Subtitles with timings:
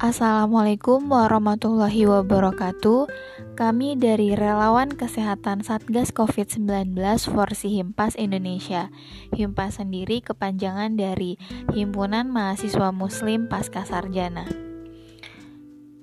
[0.00, 3.04] Assalamualaikum warahmatullahi wabarakatuh.
[3.52, 6.96] Kami dari Relawan Kesehatan Satgas COVID-19
[7.28, 8.88] Forsi Himpas Indonesia.
[9.36, 11.36] Himpas sendiri kepanjangan dari
[11.76, 14.48] Himpunan Mahasiswa Muslim Pasca Sarjana.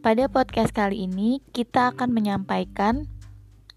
[0.00, 3.12] Pada podcast kali ini, kita akan menyampaikan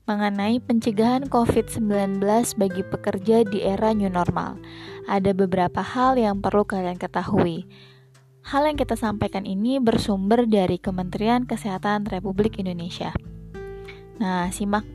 [0.07, 2.23] mengenai pencegahan COVID-19
[2.55, 4.63] bagi pekerja di era new normal.
[5.11, 7.67] Ada beberapa hal yang perlu kalian ketahui.
[8.45, 13.09] Hal yang kita sampaikan ini bersumber dari Kementerian Kesehatan Republik Indonesia.
[14.21, 14.85] Nah, simak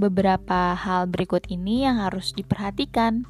[0.00, 3.28] beberapa hal berikut ini yang harus diperhatikan.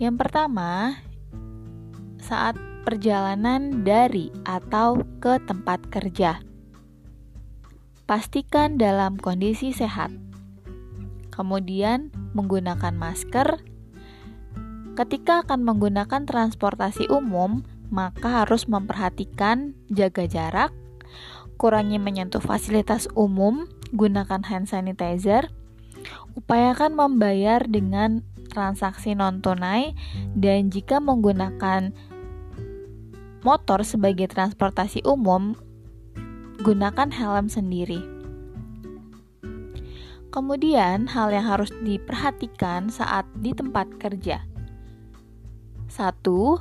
[0.00, 0.96] Yang pertama,
[2.24, 2.56] saat
[2.88, 6.40] perjalanan dari atau ke tempat kerja,
[8.08, 10.08] pastikan dalam kondisi sehat.
[11.28, 13.60] Kemudian, menggunakan masker.
[14.96, 20.70] Ketika akan menggunakan transportasi umum, maka harus memperhatikan jaga jarak,
[21.56, 25.48] kurangi menyentuh fasilitas umum, gunakan hand sanitizer,
[26.36, 29.96] upayakan membayar dengan transaksi non-tunai,
[30.36, 31.94] dan jika menggunakan
[33.44, 35.52] motor sebagai transportasi umum,
[36.64, 38.00] gunakan helm sendiri.
[40.34, 44.42] Kemudian, hal yang harus diperhatikan saat di tempat kerja.
[45.86, 46.58] Satu,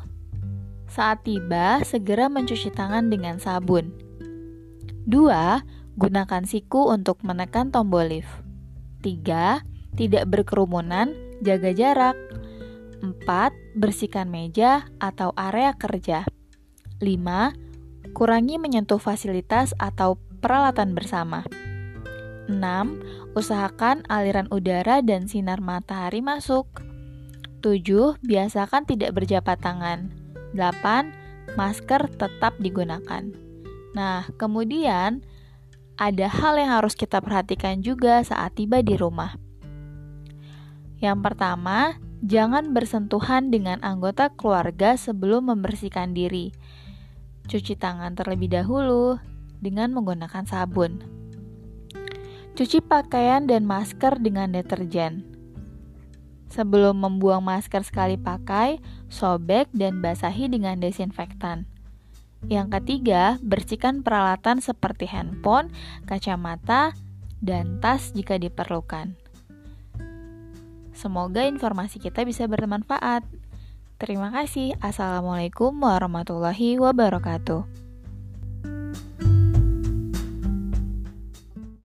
[0.93, 3.89] saat tiba, segera mencuci tangan dengan sabun.
[5.09, 5.97] 2.
[5.97, 8.29] Gunakan siku untuk menekan tombol lift.
[9.01, 9.65] 3.
[9.97, 11.09] Tidak berkerumunan,
[11.41, 12.13] jaga jarak.
[13.01, 13.17] 4.
[13.73, 16.29] Bersihkan meja atau area kerja.
[17.01, 18.13] 5.
[18.13, 21.41] Kurangi menyentuh fasilitas atau peralatan bersama.
[22.47, 23.33] 6.
[23.33, 26.69] Usahakan aliran udara dan sinar matahari masuk.
[27.65, 28.21] 7.
[28.21, 30.22] Biasakan tidak berjabat tangan.
[30.53, 31.57] 8.
[31.57, 33.25] Masker tetap digunakan.
[33.93, 35.21] Nah, kemudian
[35.97, 39.37] ada hal yang harus kita perhatikan juga saat tiba di rumah.
[41.03, 46.55] Yang pertama, jangan bersentuhan dengan anggota keluarga sebelum membersihkan diri.
[47.45, 49.19] Cuci tangan terlebih dahulu
[49.59, 51.03] dengan menggunakan sabun.
[52.55, 55.32] Cuci pakaian dan masker dengan deterjen.
[56.53, 58.77] Sebelum membuang masker sekali pakai,
[59.09, 61.65] sobek dan basahi dengan desinfektan.
[62.45, 65.73] Yang ketiga, bersihkan peralatan seperti handphone,
[66.05, 66.93] kacamata,
[67.41, 69.17] dan tas jika diperlukan.
[70.93, 73.25] Semoga informasi kita bisa bermanfaat.
[73.97, 74.77] Terima kasih.
[74.77, 77.82] Assalamualaikum warahmatullahi wabarakatuh.